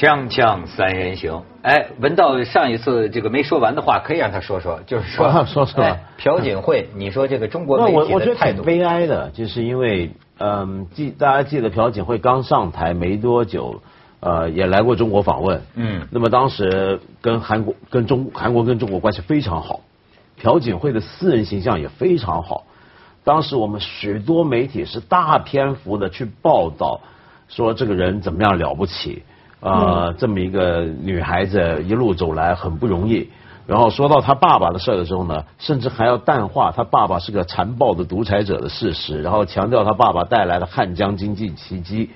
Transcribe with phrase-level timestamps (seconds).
[0.00, 5.84] 锵锵三人行，哎，文道上一次这个没说完的话，可以让他说说，就是说，说说。
[5.84, 13.82] 哎朴槿惠，你说这个中国媒体那我我觉得挺悲哀的，就是因为嗯，记大家记得朴槿惠刚上台没多久，
[14.20, 16.08] 呃，也来过中国访问，嗯。
[16.10, 19.80] 那么当时跟韩国跟中韩国跟中国关系非常好，
[20.40, 22.64] 朴槿惠的私人形象也非常好，
[23.22, 27.02] 当时我们许多媒体是大篇幅的去报道
[27.48, 29.24] 说这个人怎么样了不起。
[29.60, 33.28] 呃，这么一个女孩子一路走来很不容易。
[33.66, 42.10] 然后说到她爸爸的事儿的时候呢，甚至还要淡化她爸爸是个残暴的独裁者的事实，然后强调他爸爸带来的汉江经济奇迹。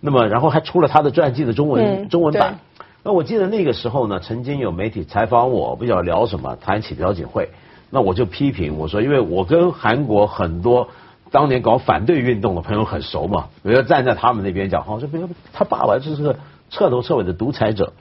[0.00, 2.58] 那么，然后还出了他的传记的中文、嗯中文版。
[3.02, 7.48] 那我记得那个时候呢，曾经有媒体采访我，不晓得聊什么，谈起朴槿惠，
[7.90, 10.88] 那我就批评我说，因为我跟韩国很多
[11.30, 15.18] 当年搞反对运动的朋友很熟嘛，我要站在他们那边讲，好，说不
[15.52, 16.36] 他爸爸就是个
[16.70, 17.92] 彻头彻尾的独裁者。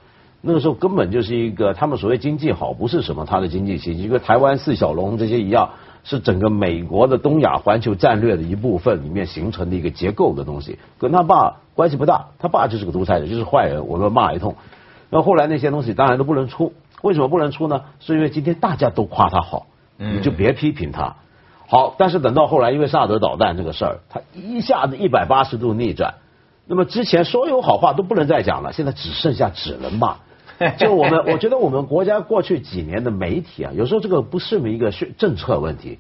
[0.48, 5.72] 那个时候根本就是一个他们所谓经济好，不是什么他的经济奇迹，一个台湾四小龙这些一样，
[6.04, 14.56] 是整个美国的东亚环球战略的一部分里面形成的一个结构的东西，跟他爸关系不大，他爸就是个独裁者，就是坏人，我们骂一通。
[15.10, 17.82] 那后来那些东西当然都不能出，为什么不能出呢？
[18.00, 19.66] 是因为今天大家都夸他好，
[19.98, 21.16] 你就别批评他。
[21.68, 26.14] 好，但是等到后来，因为萨德导弹这个事儿，他一下子一百八十度逆转。
[26.68, 30.18] 那么之前所有好话都不能再讲了，现在只剩下只能骂。
[30.80, 36.00] 就我们，我觉得我们国家过去几年的媒体啊，有时候这个不是一个宣政策问题。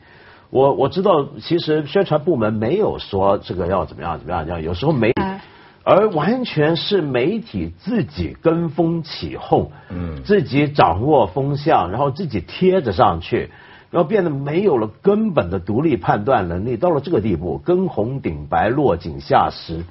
[0.50, 5.42] 我我知道，其实宣传部门没有说这个要怎么样怎么样，这样有时候媒体哎
[5.84, 13.52] 而完全是媒体自己跟风起哄，嗯自己掌握风向，然后自己贴着上去，
[13.92, 19.84] 然后变得没有了根本的独立判断能力，到了这个地步，跟红顶白，落井下石，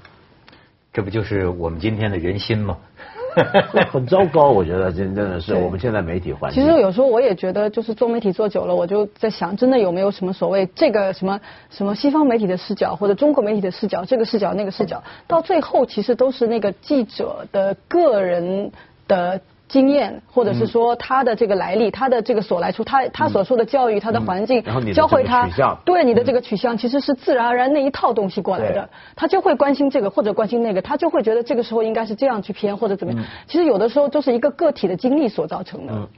[0.95, 2.79] 这不就是我们今天的人心吗？
[3.91, 4.51] 很糟糕。
[4.51, 6.63] 我觉得真真的是我们现在媒体环境。
[6.63, 18.71] 其实有时候我也觉得，就是做媒体做久了，我就在想，真的有没有什么所谓这个什么什么西方媒体的视角，或者中国媒体的视角，这个视角那个视角，到最后其实都是那个记者的个人
[19.09, 19.41] 的。
[19.69, 25.49] 经验，或者是说他的这个来历，他的这个所来处，他他所受的教育，他的环境嗯然后你，教会他
[25.85, 28.89] 对你的这个取向，其实是自然而然那一套东西过来的。
[29.17, 33.25] 他就会关心这个或者关心那个，他就会觉得这个时候应该是这样去偏或者怎么嗯样。
[33.47, 35.93] 其实有的时候就是一个个体的经历所造成的。
[35.95, 36.09] 嗯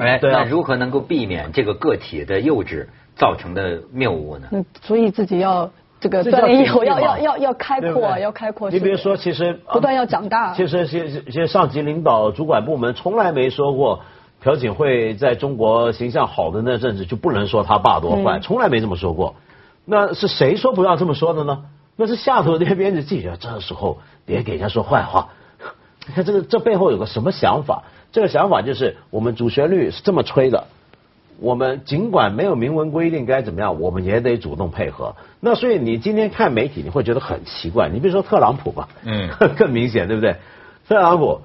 [0.00, 4.48] 哎，那如何能够避免这个个体的幼稚造成的谬误呢？
[4.50, 5.70] 嗯，所以自己要
[6.08, 8.70] 这个锻炼以后要要要要开阔，对要开阔。
[8.70, 14.00] 你比如说，其实不断要长大其实，其实，其实上级领导、主管部门从来没说过
[14.42, 19.34] 朴槿惠在中国形象好的那阵子就不能说他爸多坏，嗯从来没这么说过。
[19.84, 21.64] 那是谁说不要这么说的呢？
[21.96, 25.28] 那是下头那边的记者，这时候别给人家说坏话。
[26.06, 27.82] 你看这个这背后有个什么想法？
[28.12, 30.64] 这个想法就是我们主旋律是这么吹的，
[31.40, 35.14] 我们尽管没有明文规定该怎么样，我们也得主动配合。
[35.40, 37.88] 那所以你今天看媒体，你会觉得很奇怪。
[37.88, 40.36] 你比如说特朗普吧，嗯 更明显，对不对？
[40.88, 41.40] 特朗普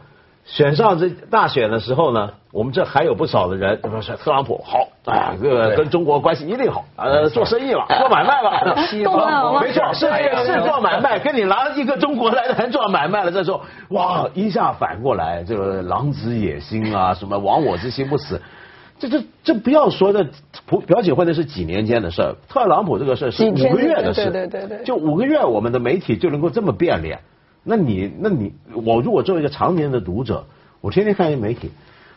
[0.45, 10.07] 选上这大选的时候呢，我们这还有不少的人，说是特朗普好，啊，这个跟中国关系一定好，呃，做生意了， 做买卖了，都好嘛没错，是
[10.45, 18.41] 是做买卖，跟你拿一个中国来的人做买卖了，这时候哇，一下反过来，这个狼子野心啊，什么亡我之心不死。
[19.01, 20.29] 这这这不要说的，
[20.67, 27.19] 普表姐会那是几年间的事儿，特朗普这个事儿是五个月的事，对对对对就五个月，我们的媒体就能够这么变脸。
[27.63, 28.53] 那你，那你，
[28.85, 30.45] 我如果作为一个常年的读者，
[30.81, 31.71] 我天天看一媒体，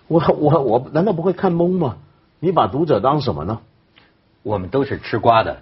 [0.09, 1.97] 我我我难道不会看懵吗？
[2.39, 3.61] 你把读者当什么呢？
[4.43, 5.57] 我们都是吃瓜的，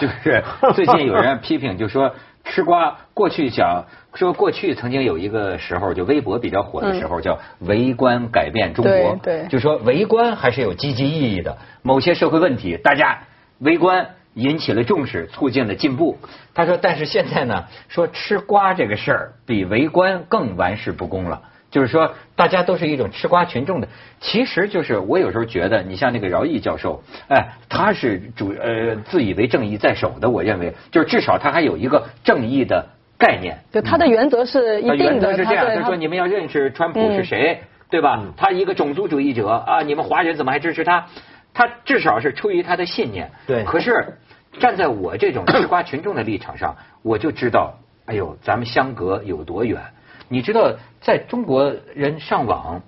[0.00, 0.44] 就是
[0.76, 2.14] 最近有人批评，就说
[2.48, 2.96] 吃瓜。
[3.14, 11.58] 过去讲说过去曾经有一个时候，就微博比较火的时候，叫围观改变中国，对对就说围观还是有积极意义的。
[11.82, 13.20] 某些社会问题，大家
[13.58, 16.18] 围观引起了重视，促进了进步。
[16.54, 21.42] 他说，但是现在呢，说吃瓜这个事儿比围观更玩世不恭了。
[21.70, 23.88] 就是说，大家都是一种吃瓜群众的，
[24.20, 32.86] 其实就是我有时候觉得，你像那个饶毅教授，哎，他是主呃自以为正义在手的，我认为就是至少他还有一个正义的
[33.18, 33.58] 概念。
[33.70, 37.60] 就他的原则是一他原定的，则是这样，对他说你们要认识川普是谁，
[37.90, 38.24] 对吧？
[38.36, 41.06] 他一个种族主义者啊，你们华人怎么还支持他？
[41.52, 43.30] 他至少是出于他的信念。
[43.46, 44.18] 对可是
[44.58, 47.74] 站在我这种吃瓜群众的立场上，我就知道，
[48.06, 49.82] 哎呦，咱们相隔有多远。
[50.28, 52.82] 你知道，在中国人上网，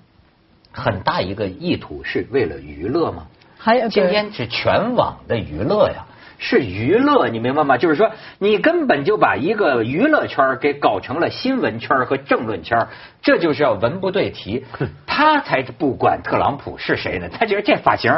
[0.72, 3.26] 很大一个意图是为了娱乐吗？
[3.58, 6.06] 还有今天是全网的娱乐呀。
[6.42, 7.76] 是娱乐，你明白吗？
[7.76, 12.88] 就是说，你根本就把一个娱乐圈给搞成了新闻圈和政论圈，
[13.20, 14.64] 这就是要文不对题。
[15.06, 18.10] 他才不管特朗普是谁呢，他觉得这发型，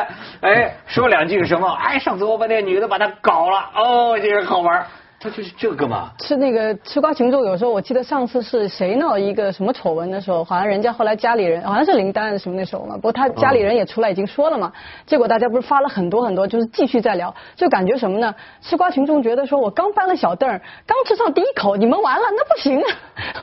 [0.40, 4.86] 哎，说两句什么，哎，上次我把那女的把他搞了，哦，这个好玩。
[5.26, 14.72] 他就是这个嘛，吃那个吃瓜群众，有时候我记得上次是谁闹一个什么丑闻的时候，好像人家后来家里人好像是林丹什么那时候嘛，不过他家里人也出来已经说了嘛，
[15.04, 18.32] 结果大家不是发了很多很多，就是继续在聊，就感觉什么呢？
[18.60, 20.48] 吃瓜群众觉得说我刚搬了小凳，
[20.86, 22.80] 刚吃上第一口，你们完了，那不行，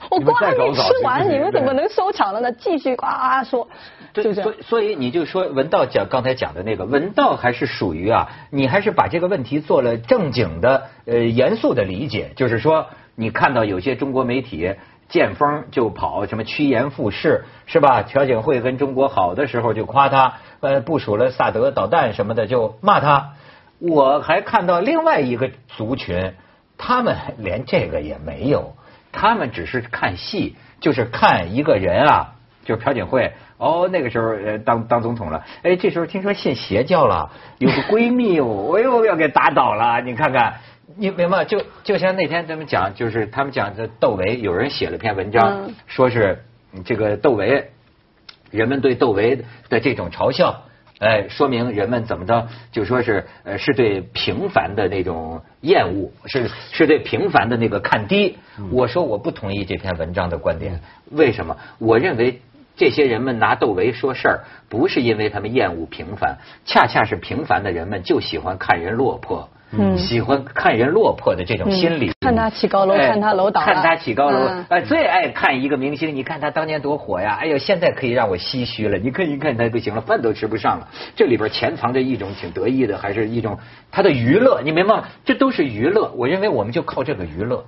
[0.09, 2.49] 我瓜还没吃完，你们怎么能收场了呢？
[2.53, 3.67] 继续呱呱说。
[4.13, 14.75] 对，所以所以你就说文道讲刚才讲的那个文道还是属于啊，你还是把这个问题做了正经的呃严肃的理解，就是说你看到有些中国媒体
[15.09, 18.03] 见风就跑，什么趋炎附势是吧？
[18.03, 23.33] 朴槿惠跟中国好的时候就夸他，呃部署了萨德导弹什么的就骂他。
[23.79, 26.33] 我还看到另外一个族群，
[26.77, 28.75] 他们连这个也没有，
[29.11, 33.33] 他们只是看戏，就是看一个人啊，就是朴槿惠。
[33.63, 40.01] 哦，那个时候呃当当总统了，哎，这时候听说信邪教了，有个闺蜜， 我又要给打倒了。
[40.01, 40.55] 你看看，
[40.97, 41.45] 你明白？
[41.45, 46.43] 就就像那天咱们讲，就是他们讲的窦唯，有人写了篇文章，说是
[46.83, 47.71] 这个窦唯，
[48.51, 50.63] 人们对窦唯的这种嘲笑，
[50.99, 58.37] 哎，说明人们怎么着，就说是呃是对平凡的那种厌恶，是是对平凡的那个看低。
[58.71, 60.81] 我说我不同意这篇文章的观点，
[61.11, 61.55] 为什么？
[61.79, 62.41] 我认为。
[62.75, 69.47] 这些人们拿窦唯说事儿，不是因为他们厌恶平凡，恰恰是平凡的人们就喜欢看人落魄，
[69.95, 72.11] 喜欢看人落魄的这种心理。
[72.21, 77.37] 看他起高楼，看他楼倒看他起高楼，哎，最爱看一个明星，你看他当年多火呀！
[77.39, 78.97] 哎呦，现在可以让我唏嘘了。
[78.97, 80.87] 你看一看他不行了，饭都吃不上了。
[81.15, 83.59] 这里边潜藏着一种挺得意的，还是一种
[83.91, 84.61] 他的娱乐？
[84.63, 85.03] 你明白吗？
[85.25, 86.11] 这都是娱乐。
[86.15, 87.65] 我认为我们就靠这个娱乐。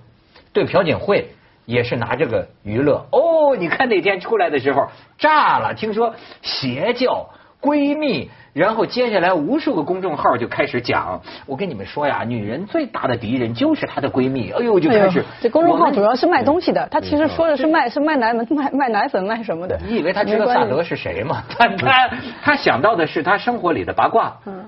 [0.53, 1.29] 对朴槿惠。
[1.65, 7.29] 也是拿这个娱乐哦，你看那天出来的时候炸了，听说邪教
[7.61, 15.25] 闺蜜，然后接下来无数个公众号就开始讲，我跟你们说呀，女人最大的敌人就是她的闺蜜，哎呦就开始。
[15.41, 19.79] 这公众号主要是卖东西的，他其实说的是卖是卖奶粉卖卖奶粉卖什么的。
[19.87, 21.43] 你以为他知道萨德是谁吗？
[21.57, 22.09] 他他
[22.43, 24.37] 他想到的是他生活里的八卦。
[24.45, 24.65] 嗯。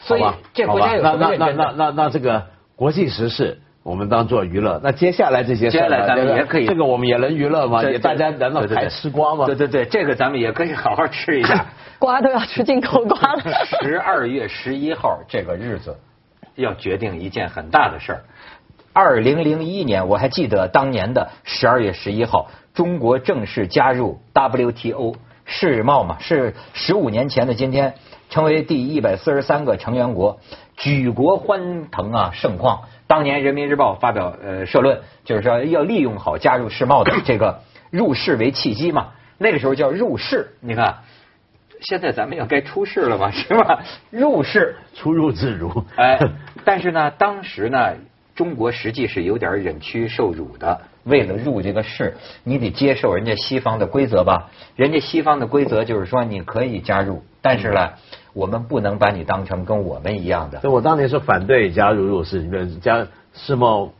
[0.00, 0.24] 所以
[0.54, 2.46] 这国家有那那那那那那这个
[2.76, 3.60] 国际时事。
[3.88, 7.82] 我们当做娱乐，那接下来这些事儿，咱们也可以，这个我们也能娱乐吗？
[7.82, 9.46] 也大家难道还吃瓜吗？
[9.46, 11.64] 对对对，这个咱们也可以好好吃一下。
[11.98, 13.42] 瓜都要吃进口瓜了。
[13.80, 15.96] 十二月十一号这个日子，
[16.54, 18.20] 要决定一件很大的事儿。
[18.92, 25.14] 二零零一年，我还记得当年的十二月十一号，中国正式加入 WTO
[25.46, 27.94] 世贸嘛，是十五年前的今天，
[28.28, 30.40] 成为第一百四十三个成员国，
[30.76, 32.82] 举国欢腾啊，盛况。
[33.08, 39.08] 当年人民日报发表呃社论，就是说要利用好加入世贸的这个入世为契机嘛。
[39.38, 40.98] 那个时候叫入世，你看，
[41.80, 43.82] 现在咱们要该出世了嘛，是吧？
[44.10, 45.84] 入世出入自如。
[45.96, 46.18] 哎，
[46.66, 47.94] 但是呢，当时呢，
[48.34, 50.82] 中国实际是有点忍屈受辱的。
[51.04, 52.14] 为了入这个世，
[52.44, 54.50] 你得接受人家西方的规则吧？
[54.76, 57.92] 人家西方的规则就是说你可以加入，但是呢。
[58.38, 60.60] 我们不能把你当成跟我们一样的。
[60.60, 62.46] 所以我当年是反对加入入世，
[62.80, 63.04] 加
[63.34, 63.90] 世贸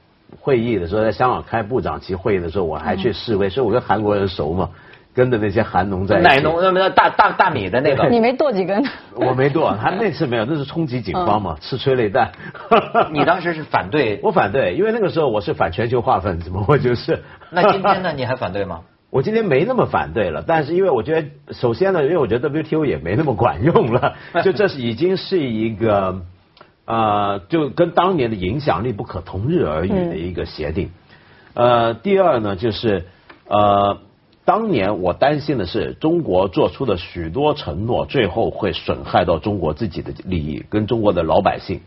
[0.40, 4.71] 会议的时候，在香港开部长级会议的时候，我还去示威，所以我跟韩国人熟嘛，
[5.12, 6.21] 跟着那些韩农在。
[6.21, 8.09] 奶农那么大大大米的那个。
[8.09, 8.80] 你没剁几根？
[9.16, 12.30] 我没剁，他那次没有，那是冲击警方嘛，吃催泪弹。
[13.11, 14.21] 你当时是反对？
[14.23, 17.25] 我反对，因为那个时候我是反全球化分子嘛，我就是。
[17.50, 18.12] 那今天呢？
[18.14, 18.83] 你还反对吗？
[19.11, 26.21] 我今天没那么反对了，但是因为我觉得，首先呢，因为我觉得 WTO 也没那么管用了， 就这是已经是一个
[26.85, 30.91] 呃，就跟当年的影响力不可同日而语的一个协定。
[31.55, 33.07] 呃，第二呢，就是
[33.49, 33.99] 呃，
[34.45, 41.81] 当年我担心的是中国做出的许多承诺，最后会损害到中国自己的利益，跟中国的老百姓，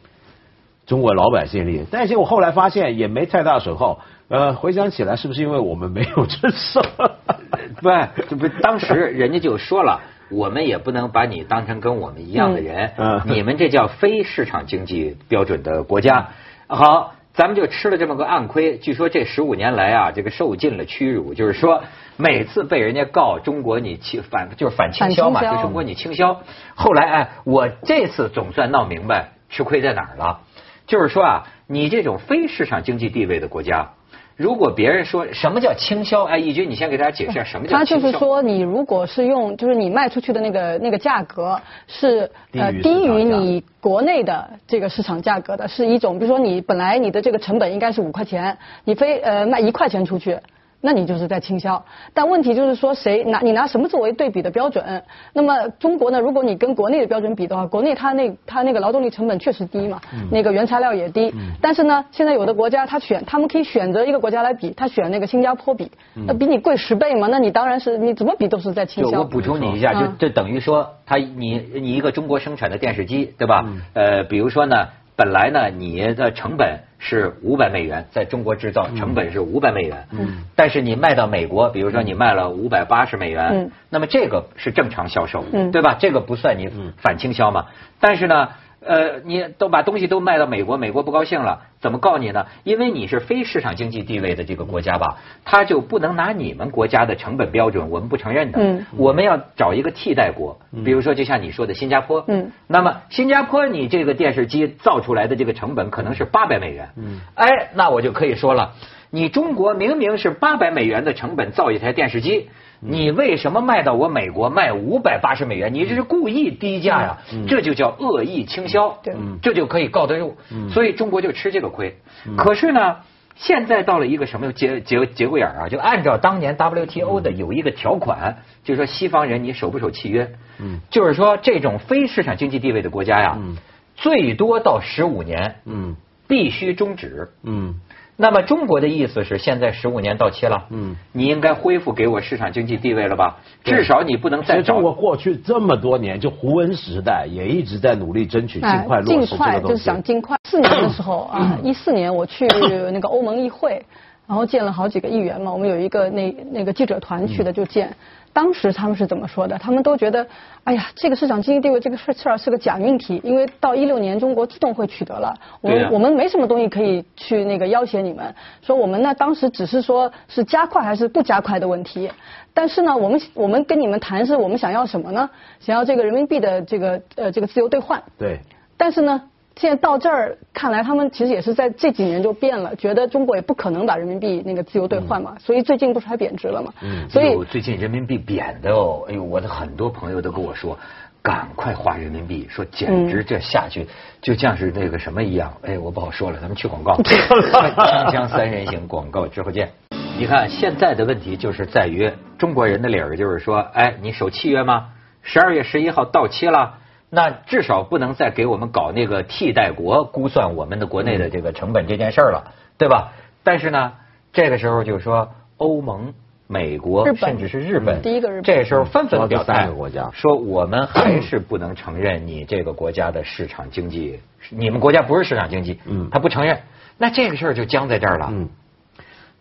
[0.87, 1.85] 中国老百姓利益。
[1.91, 3.99] 但是我后来发现也没太大损耗。
[4.31, 6.81] 呃，回想起来，是不是因为我们没有遵守？
[7.83, 7.89] 不，
[8.29, 16.29] 这不当时人家就说了，我们也不能把你当成跟我们一样的人，嗯你们这叫非市场经济标准的国家。
[16.67, 18.77] 好，咱们就吃了这么个暗亏。
[18.77, 21.83] 据说这十五年来啊，这个受尽了屈辱，就是说
[22.15, 26.39] 每次被人家告中国你倾反，就是反倾销嘛，就中国你倾销。
[26.75, 30.39] 后来哎，我这次总算闹明白吃亏在哪儿了，
[30.87, 33.89] 就是说啊，你这种非市场经济地位的国家。
[34.35, 38.07] 如果别人说什么叫倾销，哎，义军，你先给大家解释一下什么叫他倾销。
[38.07, 50.39] 就是说，你如果是用，就是你卖出去的那个那个价格是呃低于你国内的这个市场价格的，是一种，比如说你本来你的这个成本应该是五块钱，你非呃卖一块钱出去。
[50.81, 54.83] 那你就是在倾销，但问题就是说，谁拿你拿什么作为对比的标准？
[55.31, 56.19] 那么中国呢？
[56.19, 61.33] 如果你跟国内的标准比的话，国内它那它那个劳动力成本确实低嘛，那个原材料也低。
[61.61, 65.91] 但是呢，现在有的国家他选，他们可以选择一个国家来比，他选那个新加坡比，
[66.27, 67.27] 那比你贵十倍嘛？
[67.27, 69.11] 那你当然是你怎么比都是在倾销。
[69.11, 73.65] 就我补充你一下，就嗯这等于说，他你你一个中国生产的电视机，对吧？
[73.93, 85.97] 呃，比如说呢，本来呢你的成本是五百美元，在中国制造成本是五百美元，嗯，但是你卖到美国，比如说你卖了五百八十美元，嗯那么这个是正常销售，嗯对吧？
[85.99, 87.65] 这个不算你反倾销嘛。
[87.99, 88.47] 但是呢。
[88.83, 92.45] 呃，你都把东西都卖到美国，美国不高兴了，怎么告你呢？
[92.63, 98.59] 因为你是非市场经济地位的这个国家吧，他就不能拿你们国家的成本标准，我们不承认的。
[98.61, 102.23] 嗯我们要找一个替代国，比如说就像你说的新加坡。
[102.27, 106.89] 嗯那么新加坡你这个电视机造出来的这个成本可能是八百美元。
[106.95, 107.19] 嗯。
[107.33, 108.73] 哎，那我就可以说了，
[109.09, 112.49] 你中国明明是八百美元的成本造一台电视机。
[112.83, 115.71] 你为什么卖到我美国卖五百八十美元？
[115.71, 120.35] 你这是故意低价呀，这就叫恶意倾销，对这就可以告得入。
[120.71, 121.97] 所以中国就吃这个亏。
[122.37, 122.97] 可是呢，
[123.35, 125.69] 现在到了一个什么节节节骨眼儿啊？
[125.69, 130.31] 就按照当年 WTO 的有一个条款，就是说西方人你守不守契约？
[130.59, 133.57] 嗯就是说这种非市场经济地位的国家呀，嗯
[133.95, 135.95] 最多到十五年嗯
[136.27, 137.29] 必须终止。
[137.43, 137.75] 嗯
[138.21, 143.37] 那么中国的意思是，现在十五年到期了，嗯，你应该恢复给我市场经济地位了吧？
[143.63, 149.35] 至少你不能再找中国过去这么多年，就胡温时代也一直在努力争取尽快落实这个东西。
[149.35, 150.37] 快就是想尽快。
[150.47, 152.45] 四年的时候啊， 一四年我去
[152.93, 153.83] 那个欧盟议会，
[154.27, 157.93] 然后见了好几个议员嘛，我们有一个那那个记者团去的就见。
[158.33, 159.57] 当时他们是怎么说的？
[159.57, 160.25] 他们都觉得，
[160.63, 168.33] 哎呀，这个市场经济地位这个事事儿是个假命题，因为到一六年中国自动会取得了，我我们没什么东西可以去那个要挟你们。
[168.61, 172.09] 说我们呢，当时只是说是加快还是不加快的问题，
[172.53, 175.29] 但是呢，我们我们跟你们谈是我们想要什么呢？
[175.59, 178.01] 想要这个人民币的这个呃这个自由兑换。
[178.17, 178.39] 对，
[178.77, 179.21] 但是呢，
[179.61, 186.73] 现在到这儿看来，他们其实也是在这几年就变了，觉得中国也不可能把人民币那个自由兑换嘛，所以最近不是还贬值了嘛？
[186.81, 190.75] 嗯所以最近人民币贬的哦，哎呦，我的很多朋友都跟我说，
[191.21, 193.85] 赶快花人民币，说简直这下去
[194.19, 195.53] 就像是那个什么一样。
[195.61, 199.69] 哎，我不好说了，咱们去广告，锵锵三人行广告之后见。
[200.17, 204.87] 你看现在的问题就是在于中国人的理儿，就是说，哎，你守契约吗？
[205.21, 206.79] 十二月十一号到期了。
[207.13, 213.11] 那至少不能再给我们搞那个替代国估算我们的国内的这个成本这件事儿了，对吧？
[213.43, 213.91] 但是呢，
[214.31, 216.13] 这个时候就是说欧盟、
[216.47, 218.43] 美国甚至是日本，第一个日本。
[218.43, 220.09] 这时候纷纷表态国家。
[220.13, 226.07] 说我们还是不能承认你这个国家的市场经济，你们国家不是市场经济，嗯。
[226.09, 226.61] 他不承认，
[226.97, 228.29] 那这个事儿就僵在这儿了。
[228.31, 228.47] 嗯，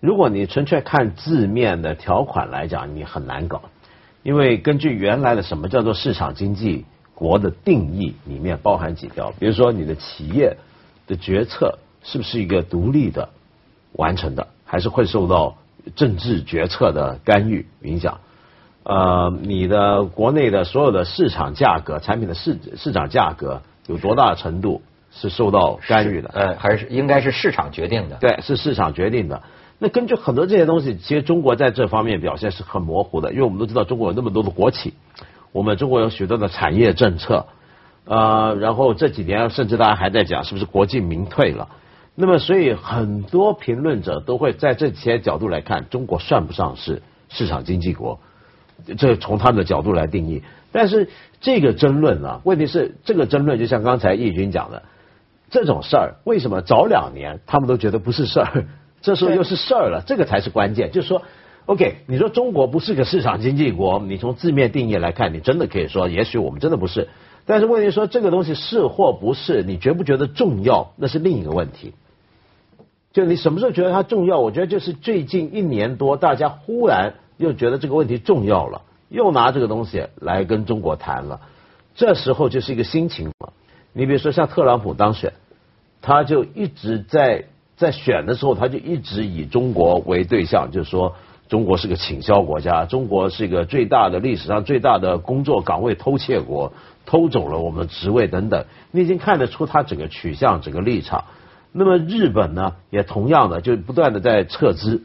[0.00, 3.62] 如果你纯粹看字面的条款来讲，你很难搞，
[4.24, 6.84] 因为根据原来的什么叫做市场经济
[7.20, 10.56] 国的定义，里面包含几条，比如说你的企业
[11.06, 13.28] 的决策是不是一个独立的
[13.92, 15.58] 完成的，还是会受到
[15.94, 18.20] 政治决策的干预影响？
[18.84, 24.80] 呃，你的国内的所有的市场价格、产品的市市场价格有多大程度
[25.12, 26.30] 是受到干预的？
[26.32, 28.16] 呃，还是应该是市场决定的。
[28.16, 29.42] 对，是市场决定的。
[29.78, 34.94] 那根据很多这些东西，其实中国在这方面表现是很模糊的，因为我们都知道中国有那么多的国企，
[35.52, 37.46] 我们中国有许多的产业政策，
[38.04, 41.68] 呃，然后这几年甚至大家还在讲是不是国进民退了。
[42.14, 48.20] 那么，所以很多评论者都会在这些角度来看，中国算不上是市场经济国，
[48.98, 50.42] 这从他们的角度来定义。
[50.72, 51.08] 但是
[51.40, 54.82] 这个争论啊，问题是这个争论就像刚才易军讲的，
[55.50, 58.66] 这种事儿为什么早两年他们都觉得不是事儿，
[59.00, 60.02] 这时候又是事儿了？
[60.06, 60.92] 这个才是关键。
[60.92, 61.22] 就是说
[61.70, 67.08] ，OK，你说中国不是个市场经济国，你从字面定义来看，你真的可以说，也许我们真的不是。
[67.46, 71.94] 但是问题说这个东西是或不是，你觉不觉得重要，那是另一个问题。
[73.12, 74.40] 就你什么时候觉得它重要？
[74.40, 81.40] 我觉得就是最近一年多，大家忽然又觉得这个问题重要了，又拿这个东西来跟中国谈了。
[81.94, 83.52] 这时候就是一个新情况。
[83.92, 85.34] 你比如说像特朗普当选，
[86.02, 87.44] 他就一直在
[87.76, 91.14] 在选的时候，他就一直以中国为对象，就是说
[91.50, 96.72] 中国是个倾销国家，中国是一个最大的历史上最大的工作岗位偷窃国，
[97.06, 98.66] 偷走了我们的职位等等。
[98.92, 101.24] 你已经看得出他整个取向、整个立场。
[101.72, 105.02] 那么日本呢，也同样的就不断的在撤资，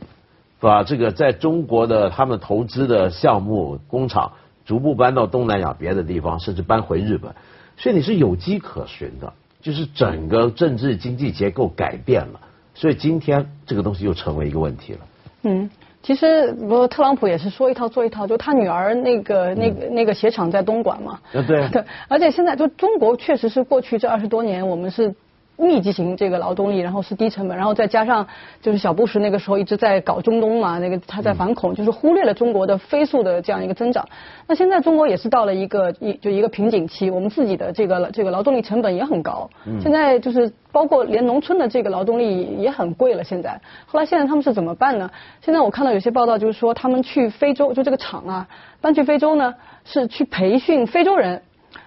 [0.59, 4.33] 把这个在中国的他们投资的项目工厂
[4.65, 7.33] 逐步搬到东南亚别的地方，甚至搬回日本，
[7.75, 9.33] 所以你是有迹可循的，
[9.63, 12.39] 就是整个政治经济结构改变了，
[12.75, 14.99] 所以今天这个东西又成为一个问题了。
[15.41, 15.71] 嗯。
[16.05, 21.19] 其实，不，特朗普也是说一套做一套，就他女儿那个、那个、那个鞋厂在东莞嘛。
[21.31, 21.67] 对。
[21.73, 25.13] 对，而且现在就中国确实是过去这二十多年，我们是。
[25.57, 28.27] 密集型这个劳动力，然后是低成本，然后再加上
[28.61, 34.07] 就是小布什那个时候一直在搞中东嘛，那个他在反恐，就是忽略了中国的飞速的这样一个增长。
[34.47, 39.49] 那现在中国也是到了一个一就一个瓶颈期，我们自己的这个这个劳动力成本也很高。
[39.81, 43.23] 现在就是包括连农村的这个劳动力也很贵了。
[43.23, 45.09] 现在，后来现在他们是怎么办呢？
[45.41, 48.47] 现在我看到有些报道就是说，他们去非洲，就这个厂啊，
[48.81, 51.41] 搬去非洲呢，是去培训非洲人。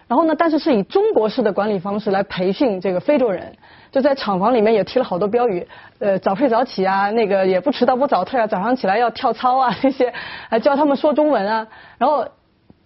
[0.09, 0.35] 然后呢？
[0.39, 3.55] 但是是以中国式的管理方式来培训这个非洲人，
[3.93, 10.11] 就在厂房里面也贴了好多标语，呃，早睡早起啊，那个也不迟到不早退啊，早上起来要跳操啊，这些，
[10.49, 11.67] 还教他们说中文啊。
[11.99, 12.27] 然后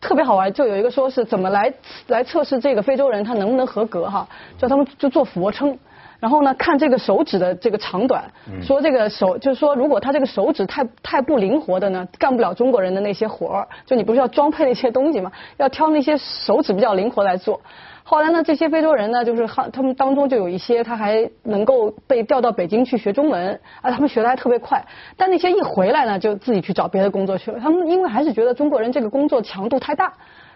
[0.01, 1.73] 特别好玩，就有一个说是怎么来
[2.09, 4.27] 来测试这个非洲人他能不能合格哈，
[4.59, 5.79] 叫他们就做俯卧撑。
[6.23, 8.23] 然后呢，看这个手指的这个长短，
[8.63, 13.69] 说这个手就是说，如果他这个手指太太不灵活的呢，干不了中国人的那些活儿。
[13.85, 15.33] 就你不是要装配那些东西吗？
[15.57, 17.61] 要挑那些手指比较灵活来做。
[18.05, 24.81] 后来呢，这些非洲人呢，就是他们当中就有一些他还能够被调到北京去学中文，啊，他们学的还特别快。
[25.17, 27.59] 但那些一回来呢，就自己去找别的工作去了。
[27.59, 30.13] 他们因为还是觉得中国人这个工作强度太大，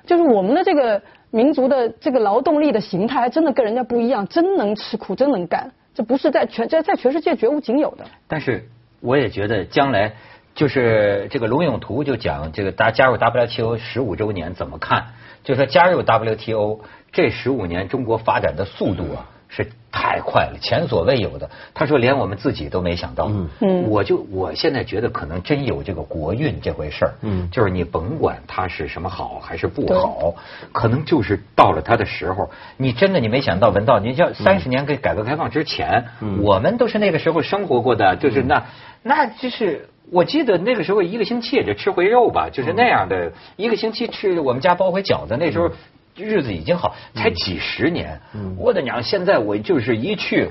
[0.07, 1.03] 就是我们的这个。
[1.37, 8.07] 民族的这个劳动力的形态还真的跟人家不一样，真能吃苦，真能干，这不是在全在在全世界绝无仅有的。
[8.27, 8.67] 但是
[9.01, 10.15] 我也觉得将来
[10.55, 15.09] 就是这个龙永图就讲这个大加入 WTO 十五周年怎么看？
[15.45, 16.81] 就说加入 WTO
[17.13, 19.29] 这十五年中国发展的速度啊。
[19.49, 21.49] 是太快了，前所未有的。
[21.73, 23.31] 他说，连我们自己都没想到。
[23.61, 27.15] 嗯，我就我现在觉得，可能真有这个国运这回事儿。
[27.23, 30.35] 嗯，就是你甭管它是什么好还是不好，
[30.73, 32.51] 可能就是到了它的时候。
[32.77, 36.05] 你真的你没想到，文道，你像三十年给改革开放之前，
[36.43, 38.67] 我们都是那个时候生活过的，就是那
[39.03, 45.71] 那就是我记得那个时候一个星期也就吃回肉吧，就是那样的一个星期吃我们家包回饺子，那时候。
[46.17, 48.21] 日子已经好，才几十年。
[48.57, 49.03] 我的娘！
[49.03, 50.51] 现在我就是一去，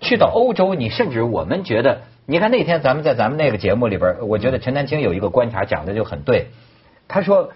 [0.00, 6.48] 去到欧洲，你甚至我们觉得，你看那天咱们在咱们那个节目里边，我觉得陈丹青有一个观察讲的就很对。
[7.08, 7.50] 他说，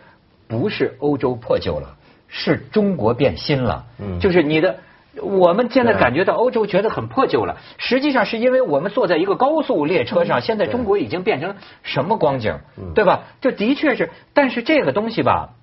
[0.47, 1.97] 不是欧洲破旧了，
[2.29, 3.87] 是中国变新了。
[3.99, 4.77] 嗯就是你的，
[5.23, 12.59] 我们现在感觉到欧洲觉得很破旧了，实际上是因为我们坐在一个高速列车上，现在中国已经变成什么光景，
[12.95, 13.23] 对吧？
[13.41, 15.55] 这的确是，但是这个东西吧。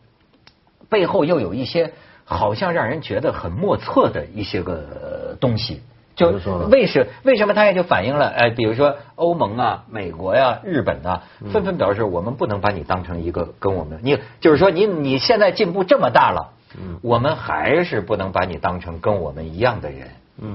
[0.89, 1.93] 背后又有一些
[2.26, 5.82] 好像让人觉得很莫测的一些个东西，
[6.15, 16.54] 就为什为什么他也就反映了哎，比如说欧盟啊、美国呀、日本啊，纷纷表示我们不能把你当成一个跟我们你就是说你你现在进步这么大了，
[17.02, 20.10] 我们还是不能把你当成跟我们一样的人，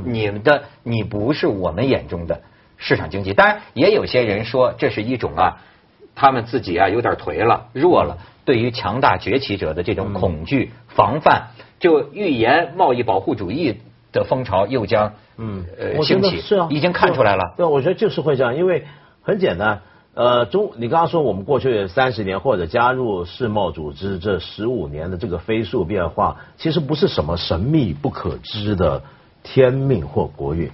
[0.05, 2.41] 你们的你不是我们眼中的
[2.77, 3.35] 市场经济。
[3.35, 5.59] 当然也有些人说这是一种啊，
[6.19, 8.19] 他们自己啊有点颓了、弱了。
[8.45, 13.77] 对于强大崛起者的这种恐惧、防范，就预言贸易保护主义
[14.11, 17.55] 的风潮又将嗯呃兴起，是啊，已经看出来了。
[17.57, 18.87] 对，我觉得就是会这样，因为
[19.23, 19.83] 很简单，
[20.15, 29.03] 呃，中你刚刚说我们过去三十年或者加入世贸组织这十五年的这个飞速变化，其实不是什么神秘不可知的
[29.43, 30.71] 天命或国运，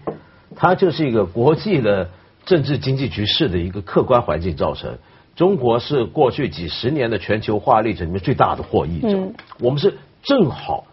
[0.54, 2.08] 它就是一个国际的
[2.46, 4.96] 政治经济局势的一个客观环境造成。
[5.36, 9.32] 中国是过去几十年的全球化历程里面最大的获益者。
[9.58, 10.84] 我们是正好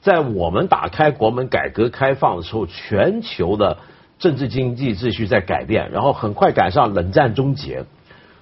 [0.00, 3.78] 在我们打开国门、改革开放的时候，全球的
[4.18, 7.84] 政治经济秩序在改变，然后很快赶上冷战终结，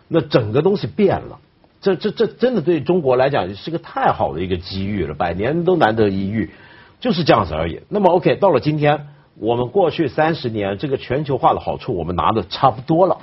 [0.08, 1.38] 那整个东西变了。
[1.80, 6.50] 这、这、这真的对中国来讲是个太好的一个机遇了，百年都难得一遇，
[6.98, 7.80] 就是这样子而已。
[7.88, 13.18] 那么 OK，到了今天，我们过去三十年这个全球化的好处，我们拿的差不多了。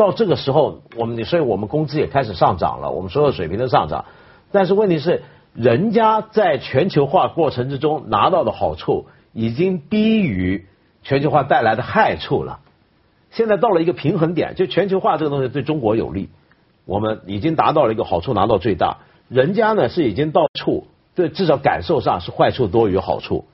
[0.00, 4.06] 到这个时候，我们所以我们工资也开始上涨了，我们所有水平都上涨。
[4.50, 10.66] 但是问题是，人家在全球化过程之中拿到的好处，已经低于
[11.02, 12.60] 全球化带来的害处了。
[13.30, 16.30] 现在到了一个平衡点，就全球化这个东西对中国有利，
[16.86, 18.96] 我们已经达到了一个好处拿到最大。
[19.28, 23.44] 人家呢是已经到处对至少感受上是坏处多于好处，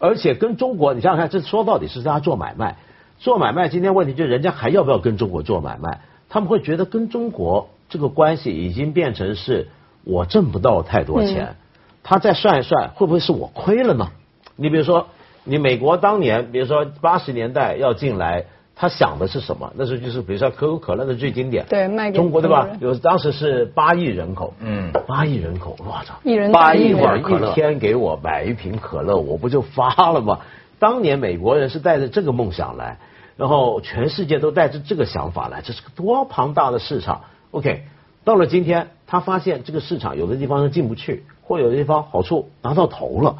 [0.00, 2.78] 而且跟中国，你想想看，这说到底是大家做买卖。
[3.24, 6.02] 做买卖，今天问题就是人家还要不要跟中国做买卖？
[6.28, 9.68] 他们会觉得跟中国这个关系已经变成是
[10.04, 11.56] 我挣不到太多钱，
[12.02, 14.08] 他再算一算，会不会是我亏了呢？
[14.56, 15.06] 你比如说，
[15.42, 18.44] 你美国当年，比如说八十年代要进来，
[18.76, 19.72] 他想的是什么？
[19.74, 22.68] 那时候就是比如说可口可乐的最经典，对卖给中国对吧？
[22.78, 24.92] 有当时是八亿人口，嗯。
[25.06, 30.40] 八亿人口，我操，一人八亿一人碗可乐一天给我买一瓶可乐，我不就发了吗？
[30.78, 32.98] 当年美国人是带着这个梦想来，
[33.36, 37.22] 然后全世界都带着这个想法来，这是个多庞大的市场。
[37.50, 37.84] OK，
[38.24, 43.38] 到了今天，他发现这个市场有的地方是进不去，或有的地方好处拿到头了。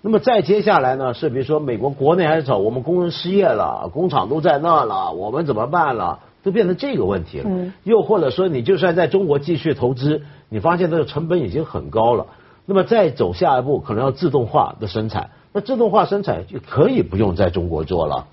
[0.00, 6.20] 那么再接下来呢，是比如说美国国内还是走，我们工人失业了，工厂都在那了，我们怎么办了？
[6.44, 7.50] 都变成这个问题了。
[7.50, 12.26] 嗯又或者说，你就算在中国继续投资，你发现这个成本已经很高了，
[12.64, 15.30] 那么再走下一步，可能要自动化的生产。
[15.52, 18.28] 那自动化生产就可以不用在中国做了。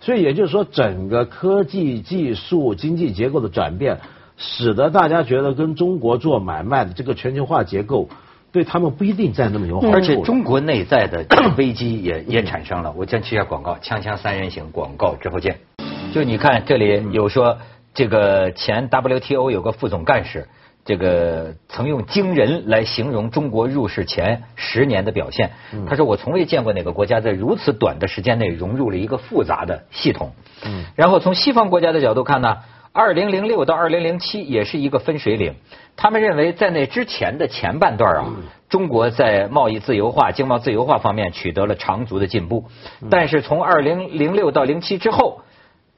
[0.00, 3.98] 所以也就是说，整个科技技术经济结构的转变，
[4.36, 8.08] 使得大家觉得跟中国做买卖的这个全球化结构，
[8.52, 9.90] 对他们不一定再那么友好。
[9.90, 12.92] 而且中国内在的 危机也也产生了。
[12.96, 15.58] 我先去一下广告，锵锵三人行广告之后见。
[16.12, 17.58] 就你看这里有说，
[17.94, 20.48] 这个前 WTO 有个副总干事，
[20.86, 25.50] 这个曾用惊人来形容中国入世前十年的表现。
[25.88, 30.30] 他说：“我从未见过哪个国家在如此短的时间内融入了一个复杂的系统。”
[30.94, 32.58] 然后从西方国家的角度看呢，
[32.92, 35.56] 二零零六到二零零七也是一个分水岭。
[35.96, 38.26] 他们认为在那之前的前半段啊，
[38.68, 42.66] 中国在贸易自由化、经贸自由化方面取得了长足的进步，
[43.10, 45.40] 但是从二零零六到零七之后，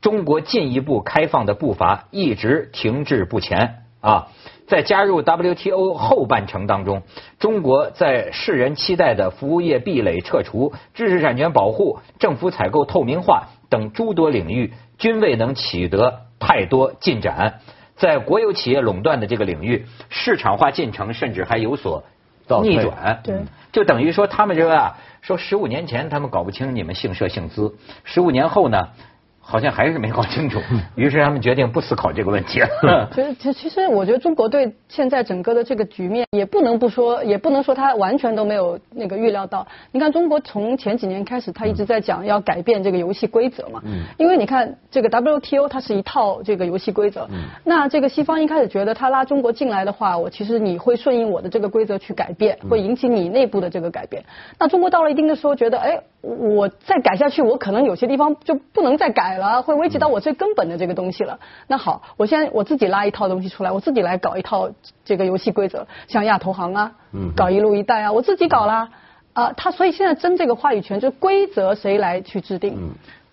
[0.01, 4.29] 中国进一步开放的步伐一直停滞不前啊。
[4.69, 7.03] 在加入 WTO 后半程当中，
[7.41, 17.61] 中国在世人期待的服务业壁垒撤除、知识产权保护、政府采购透明化等诸多领域，均未能取得太多进展。
[17.97, 22.05] 在国有企业垄断的这个领域，市场化进程甚至还有所
[22.63, 23.21] 逆转。
[23.25, 23.41] 对
[23.73, 28.91] 就等于说他们这个啊，说十五年前他们搞不清你们姓社姓资，十五年后呢，
[29.51, 30.61] 好像还是没搞清楚，
[30.95, 33.09] 于是他们决定不思考这个问题了。
[33.15, 39.67] 其实，其其实我觉得中国队现在整个的这个局面，也不能不说，也不能说他完全都没有那个预料到。
[39.91, 43.81] 你看，中国从前几年开始，他一直在讲要改变这个游戏规则嘛。
[43.87, 44.03] 嗯。
[44.19, 47.27] 因为你看，这个 WTO 它是一套这个游戏规则。
[47.31, 47.45] 嗯。
[47.65, 54.23] 那这个西方一开始觉得他拉中国进来的话，我其实你会顺应我的这个规则去改变，会引起你内部的这个改变。
[54.59, 61.39] 那中国到了一定的时候，觉得哎，我再改下去，我可能有些地方就不能再改了，会危及到我最根本的这个东西了。
[61.67, 64.71] 那好，我现在我自己拉一套东西出来，我自己来搞一套
[65.05, 66.93] 这个游戏规则，像亚投行啊，
[67.37, 68.91] 搞一路一带啊，我自己搞啦。
[69.33, 72.75] 啊，他所以现在争这个话语权，就规则谁来去制定？
[72.77, 72.91] 嗯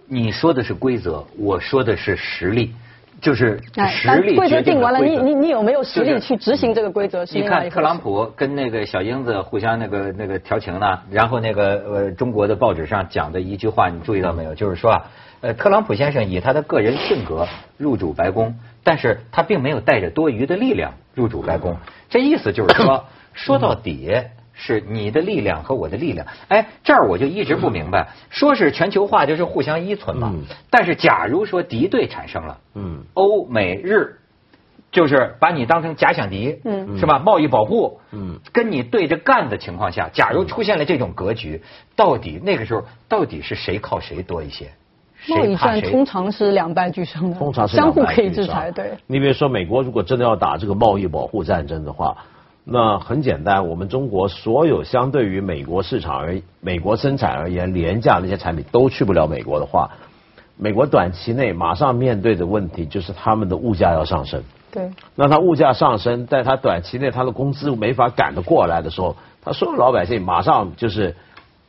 [0.08, 2.76] 你说的是规则，我说的是实力，
[3.26, 7.26] 就是哎，实力规则定定完了，你你你有没有实力去执行这个规则？
[7.26, 14.54] 是你看特朗普跟那个小英子互相那个那个调情呢，然后那个呃中国的报纸上讲的一句话，你注意到没有？
[14.54, 15.06] 就是说啊，
[15.42, 21.78] 呃特朗普先生以他的个人性格入主白宫，但是他并没有带着多余的力量入主白宫。
[22.12, 24.14] 这意思就是说， 说到底。
[24.56, 30.44] 是你的力量和我的力量，哎，这儿我就一直不明白，说是全球化就是互相依存嘛，嗯。
[30.70, 33.04] 但是假如说敌对产生了，嗯。
[33.14, 34.16] 欧美日
[34.92, 36.98] 就是把你当成假想敌，嗯。
[36.98, 37.20] 是吧？
[37.20, 41.62] 贸易保护，嗯，跟你对着干的情况下，假如出现了这种格局，
[41.98, 44.72] 到底那个时候到底是谁靠谁多一些？
[45.28, 45.56] 贸易？
[45.58, 48.32] 战通常是两败俱伤的，通常是相互两败俱伤。
[48.32, 48.92] 可以制裁，对。
[49.08, 52.16] 你比如说，美国如果真的要打这个贸易保护战争的话，
[52.68, 59.92] 那很简单，我们中国所有相对于美国市场而美国生产而言廉价那些产品都去不了美国的话，
[60.58, 64.42] 美国短期内马上面对的问题就是他们的物价要上升。
[64.72, 71.16] 对，那它物价上升，在它短期内它的工资没法赶得过来的时候，他所有老百姓马上就是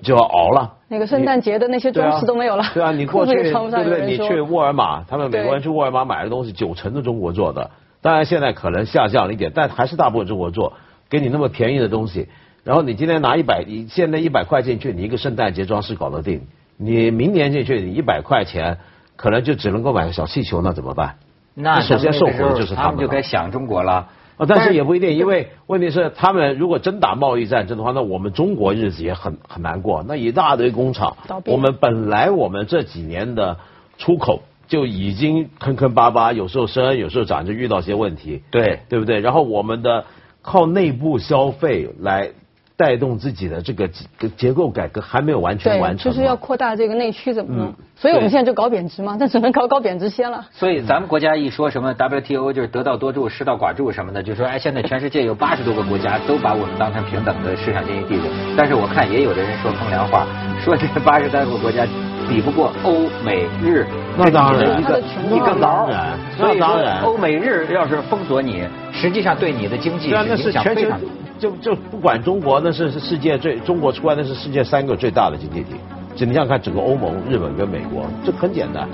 [0.02, 0.72] 就要熬了。
[0.88, 3.34] 那个圣诞节的那些装饰都没有了，对啊，你过 去。
[3.34, 4.06] 对不对？
[4.06, 7.70] 你去沃尔玛，他们美国人去沃尔玛买的东西，九成的中国做的。
[8.00, 10.72] 当然现在可能下降了一点，但还是大部分中国做，
[11.08, 12.28] 给你那么便宜的东西。
[12.64, 16.42] 然后你今天拿一百，你现在一百块进去，你一个圣诞节装饰搞得定。
[16.76, 18.78] 你明年进去，你一百块钱
[19.16, 21.16] 可能就只能够买个小气球，那怎么办？
[21.54, 24.08] 那首先受苦的就是他们他们就该想中国了。
[24.36, 30.04] 啊，但是也不一定，因为问题是他们如果真打贸易战争的话，那我们中国日子也很很难过。
[30.06, 31.16] 那一大堆工厂
[31.46, 33.56] 我们本来我们这几年的
[33.96, 39.20] 出口就已经坑坑巴巴，有时候升，有时候涨，就遇到些问题，对，对不对？
[39.20, 40.04] 然后我们的
[40.46, 42.30] 靠内部消费来
[42.76, 47.74] 带动自己的这个结结构改革还没有完全，完成，就是要扩大这个内需怎么弄嗯？
[47.96, 50.46] 所以我们现在就搞贬值嘛，那只能搞搞贬值先了。
[50.52, 58.28] 所以咱们国家一说什么 WTO 就是得道多助、失道寡助什么的，就说哎，现在全世界有八十多个国家都把我们当成平等的市场经济地位。
[58.56, 60.26] 但是我看也有的人说风凉话，
[60.62, 61.84] 说这八十多个国家
[62.28, 62.92] 比不过欧
[63.24, 63.86] 美日，
[64.16, 66.18] 那当然一个一个那当牢然。
[66.36, 71.00] 所以说那当然欧美日要是封锁你，实际上对你的经济影响非常。
[71.38, 75.76] 就就不管中国，那是是世界最中国出来那是世界三个最大的经济体。
[76.14, 78.88] 就你想想看，整个欧盟、日本跟美国，这很简单。